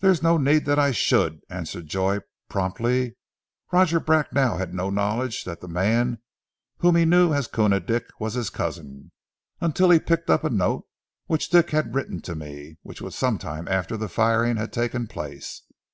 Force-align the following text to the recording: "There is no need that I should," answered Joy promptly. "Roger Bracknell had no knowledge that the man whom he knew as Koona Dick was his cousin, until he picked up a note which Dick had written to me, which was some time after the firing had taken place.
"There 0.00 0.10
is 0.10 0.22
no 0.22 0.36
need 0.36 0.66
that 0.66 0.78
I 0.78 0.90
should," 0.90 1.40
answered 1.48 1.86
Joy 1.86 2.18
promptly. 2.50 3.16
"Roger 3.72 3.98
Bracknell 3.98 4.58
had 4.58 4.74
no 4.74 4.90
knowledge 4.90 5.44
that 5.44 5.62
the 5.62 5.66
man 5.66 6.18
whom 6.80 6.94
he 6.94 7.06
knew 7.06 7.32
as 7.32 7.46
Koona 7.48 7.80
Dick 7.80 8.04
was 8.20 8.34
his 8.34 8.50
cousin, 8.50 9.12
until 9.58 9.88
he 9.88 9.98
picked 9.98 10.28
up 10.28 10.44
a 10.44 10.50
note 10.50 10.84
which 11.24 11.48
Dick 11.48 11.70
had 11.70 11.94
written 11.94 12.20
to 12.20 12.34
me, 12.34 12.76
which 12.82 13.00
was 13.00 13.14
some 13.16 13.38
time 13.38 13.66
after 13.66 13.96
the 13.96 14.10
firing 14.10 14.58
had 14.58 14.74
taken 14.74 15.06
place. 15.06 15.62